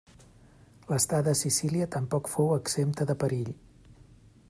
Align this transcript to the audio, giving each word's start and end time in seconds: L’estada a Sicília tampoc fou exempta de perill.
L’estada 0.91 1.35
a 1.35 1.39
Sicília 1.43 1.89
tampoc 1.97 2.33
fou 2.37 2.53
exempta 2.59 3.11
de 3.13 3.19
perill. 3.25 3.57